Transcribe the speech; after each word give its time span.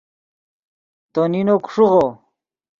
تو 1.13 1.21
نینو 1.31 1.55
کو 1.63 1.69
ݰیغو 1.73 2.05